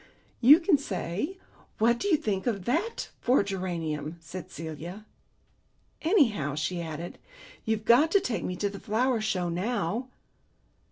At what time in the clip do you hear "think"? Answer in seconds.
2.17-2.47